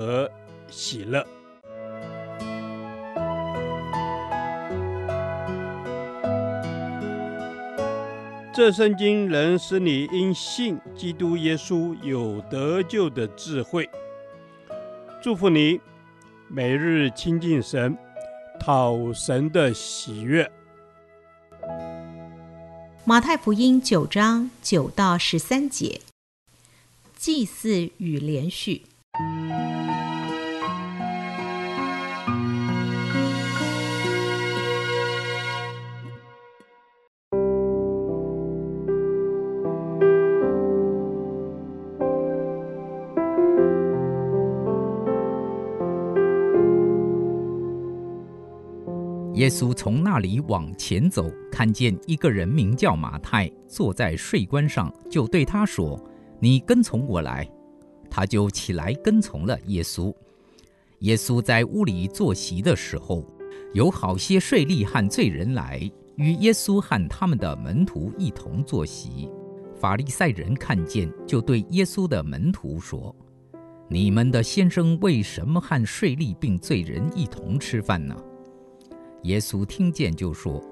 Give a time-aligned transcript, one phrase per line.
[0.00, 0.30] 和
[0.70, 1.22] 喜乐。
[8.54, 13.88] 这圣经能使你因信基督耶稣有得救的智慧。
[15.22, 15.78] 祝福你，
[16.48, 17.94] 每日亲近神，
[18.58, 20.50] 讨神的喜悦。
[23.04, 26.00] 马太福音九章九到十三节，
[27.14, 28.84] 祭祀与连续。
[49.40, 55.98] 耶稣从那里往前走，看见一个人名叫马太，坐在税关上，就对他说
[56.38, 57.50] ：“你跟从我来。”
[58.10, 60.14] 他就起来跟从了耶稣。
[60.98, 63.24] 耶稣在屋里坐席的时候，
[63.72, 69.26] 有好些税吏和罪人来与耶稣和他们的门徒一同坐席。
[69.74, 73.16] 法利赛人看见，就对耶稣的门徒说
[73.88, 78.14] ：“你们的先生为什么和税吏并罪人一同吃饭呢？”
[79.24, 80.62] 耶稣听见就说：“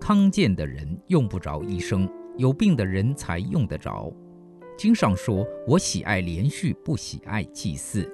[0.00, 4.10] 康健的人用不着医生，有病的人才用得着。
[4.78, 8.10] 经上说：‘我喜爱怜恤，不喜爱祭祀。’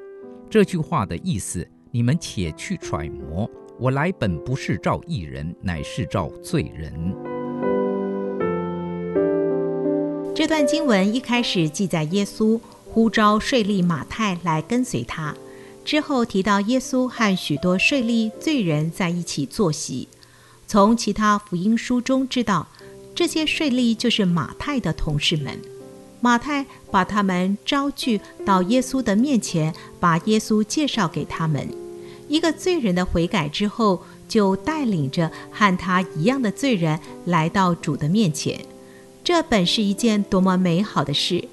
[0.51, 3.49] 这句话的意思，你们且去揣摩。
[3.79, 6.93] 我来本不是召义人，乃是召罪人。”
[10.35, 15.35] 这段经文一开始记载耶稣呼召税吏马太来跟随他。
[15.87, 20.09] 之后提到耶稣和许多税吏罪人在一起坐席。
[20.67, 22.67] 从其他福音书中知道，
[23.15, 25.57] 这些税吏就是马太的同事们。
[26.21, 31.69] 马太把他们招聚到耶稣的面前，把耶稣介绍给他们。
[32.27, 38.59] 一个罪人的悔改之后，就带领着和他一样的罪人来到主的面前。
[39.23, 41.45] 这本是一件多么美好的事！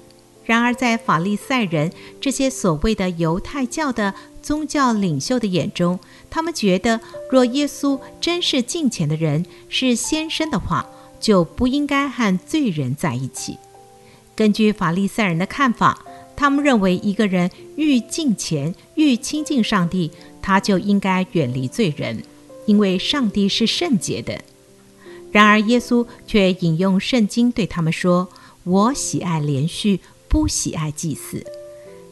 [0.44, 1.90] 然而，在法利赛人
[2.20, 4.12] 这些所谓的犹太教的
[4.42, 7.00] 宗教领袖的眼中，他们觉得，
[7.30, 10.86] 若耶稣真是敬虔的人，是先生的话，
[11.18, 13.56] 就不应该和罪人在一起。
[14.36, 16.04] 根据法利赛人的看法，
[16.36, 20.10] 他们认为一个人愈敬虔、愈亲近上帝，
[20.42, 22.22] 他就应该远离罪人，
[22.66, 24.38] 因为上帝是圣洁的。
[25.32, 28.28] 然而，耶稣却引用圣经对他们说
[28.64, 30.00] ：“我喜爱怜恤。”
[30.34, 31.46] 不喜爱祭祀，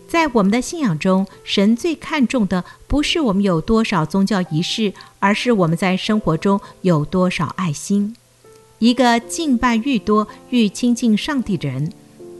[0.06, 8.14] 在我们的信仰中，神最看重的不是我们有多少宗教仪式，而是我们在生活中有多少爱心。
[8.78, 11.92] 一个敬拜愈多、愈亲近上帝的人，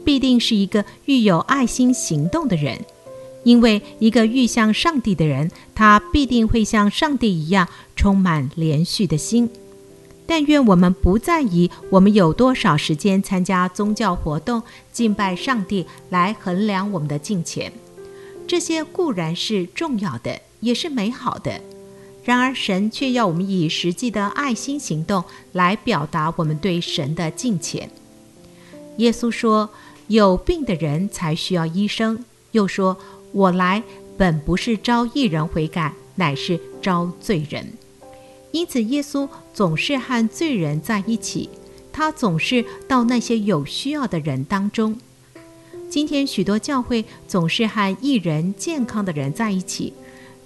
[0.05, 2.79] 必定是一个愈有爱心行动的人，
[3.43, 7.67] 因为一个愈像上帝的人，他必定会像上帝一样
[7.97, 9.49] 充满怜恤的心。
[10.35, 17.71] 但愿我们不再以我们有多少时间参加宗教活动、敬拜上帝来衡量我们的敬虔。
[18.47, 21.61] 这些固然是重要的，也是美好的。
[22.23, 27.87] 然而，神却要我们以实际的爱心行动来表达我们对神的敬虔。
[28.97, 29.69] 耶稣说
[30.09, 32.97] ：“有病的人才需要医生。”又说
[33.33, 33.83] ：“我来
[34.17, 37.73] 本不是招义人悔改，乃是招罪人。”
[38.53, 41.49] 因此，耶稣总是和罪人在一起，
[41.91, 44.95] 他总是到那些有需要的人当中。
[45.89, 49.91] 今天，许多教会总是和义人、健康的人在一起，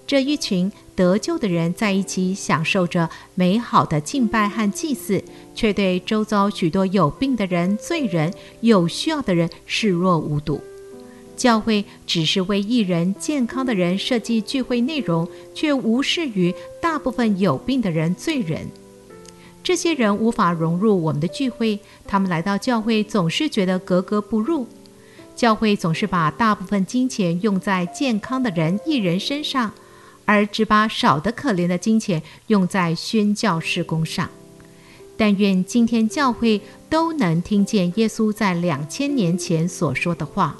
[0.07, 5.21] 这一群得救的人在一起，享受着美好的敬拜和祭祀，
[5.53, 10.61] 却对周遭许多有病的人、罪人、有需要的人视若无睹。
[11.37, 18.67] 教会只是为一人、健康的人设计聚会内容，却无视于大部分有病的人、罪人。
[19.63, 24.67] 这些人无法融入我们的聚会，他们来到教会总是觉得格格不入。
[25.35, 29.71] 教会总是把大部分金钱用在健康的人、义人身上，
[30.25, 34.27] 而只把少得可怜的金钱用在宣教事工上。
[35.15, 40.57] 但愿今天教会都能听见耶稣在两千年前所说的话。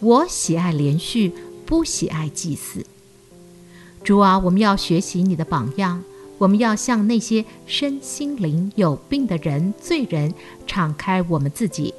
[0.00, 1.32] 我喜爱连续，
[1.66, 2.86] 不喜爱祭祀。
[4.04, 6.02] 主啊，我们要学习你的榜样，
[6.38, 10.32] 我们要向那些身心灵有病的人、罪人
[10.66, 11.92] 敞开我们自己，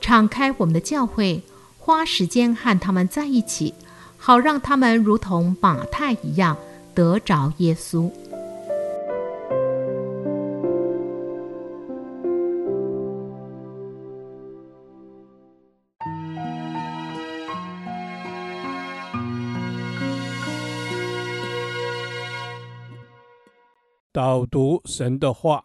[0.00, 1.42] 敞开我们的教会，
[1.78, 3.72] 花时间和他们在一起，
[4.18, 6.58] 好让他们如同马太一样
[6.94, 8.10] 得着耶稣。
[24.16, 25.62] 导读神的话，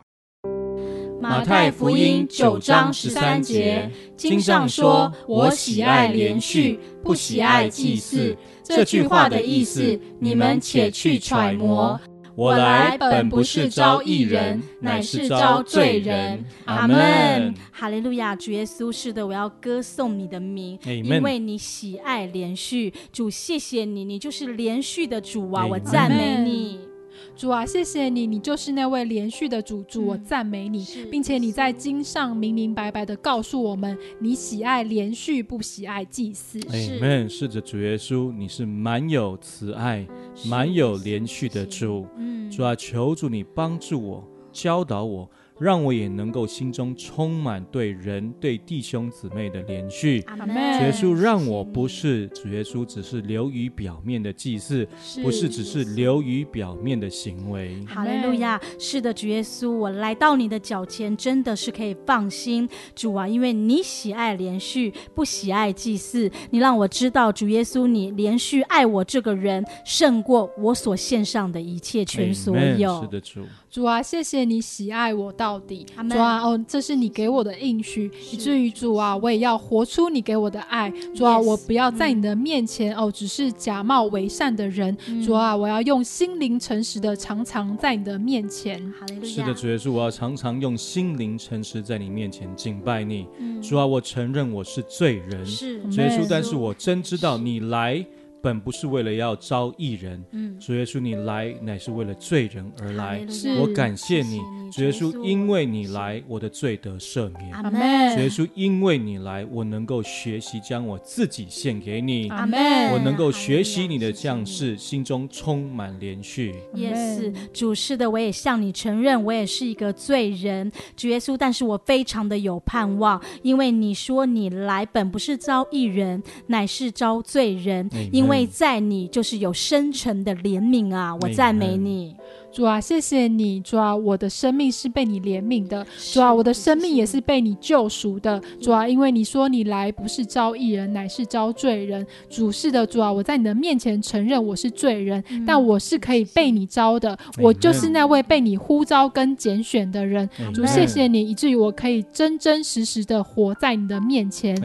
[1.22, 11.98] 马太福音九章十三节，经上说：“我喜爱连续，不喜爱祭祀。”这句话的意思，你们且去揣摩。
[12.36, 16.44] 我来本不是招义人，乃是招罪人。
[16.66, 17.54] 阿门。
[17.72, 22.94] 哈利路亚，主耶稣，是的，我要歌颂你的名，因为你喜爱连续。
[23.14, 26.91] 主，谢谢你，你就是连续的主啊，我赞美你。
[27.36, 29.84] 主啊，谢谢你，你就是那位连续的主。
[29.84, 36.60] 主，我赞美你，并且你在经上明明白白的告诉我们，你喜爱连续，不喜爱祭祀。
[36.60, 37.28] Amen，。
[37.28, 40.08] 是的，主耶稣，你是满有慈爱、
[40.46, 42.06] 满有连续的主。
[42.52, 45.30] 主啊，求主你帮助我，教导我。
[45.62, 50.20] 让我也能够心中充满对人、对弟兄姊妹的连续。
[50.22, 54.88] 主耶稣，让我不是主耶稣，只是流于表面的祭祀，
[55.22, 57.80] 不是只是流于表面的行为。
[57.86, 58.60] 哈利路亚！
[58.80, 62.68] 是的，主耶稣，我来到你的脚前，真的是可以放心。
[62.96, 66.32] 主啊，因为你喜爱连续，不喜爱祭祀。
[66.50, 73.00] 你让我知道，主耶稣，你连续爱我这个人，胜过我所献上的一切，全所有。
[73.04, 73.42] 是的，主。
[73.70, 75.86] 主啊，谢谢你喜爱我到底。
[76.10, 80.92] 主啊，哦，这是你给我的应许，以至于主啊，我也要活出你给我的爱。
[81.16, 84.96] 主啊，我不要在你的面前、嗯、哦，只是假冒为善的人。
[85.08, 88.82] 嗯、主啊，我要用心灵诚实的常常在你的面前。
[89.24, 93.28] 是的，主耶稣，我要常常用心灵诚实在你面前敬拜你。
[93.40, 95.46] 嗯、主啊，我承认我是罪人。
[95.46, 98.06] 是，主耶稣，但是我真知道你来。
[98.42, 103.26] 本不是为了要招义人，嗯，主耶稣，你来乃是为了罪人而来。
[103.60, 104.40] 我感谢你，
[104.72, 107.54] 主耶稣，因为你来，我的罪得赦免。
[107.54, 107.72] 阿门。
[108.16, 112.30] 主耶稣，因为你来，我能够学习将我自己献给你。
[112.30, 112.60] 阿门。
[112.94, 116.56] 我能够学习你的将士，心中充满连续。
[116.74, 128.31] 也是主，是的，我也向你承认，我也是一个罪人，主耶稣，但是我非常的有盼望，因为你说你来本不是招义人，乃是招罪人，因为。
[128.34, 132.16] 因为在你就是有深沉的怜悯啊，我赞美你。
[132.52, 142.06] 主啊，谢谢你，主啊，我的生命是被你怜悯的，主啊，我的生命也是被你救赎的，主啊，因为你说你来不是招义人，乃是招罪人。
[142.30, 150.30] 主是的，主啊，我在你的面前承认我是罪人，嗯、但我是可以被你招的，我就是那位被你呼召跟拣选的人。
[150.54, 154.56] 主，谢谢你，以至于我可以真真实实的活在你的面前。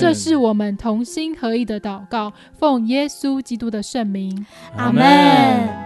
[0.00, 4.44] 这是我们同心合意的祷告，奉耶稣基督的圣名，
[4.76, 5.85] 阿门。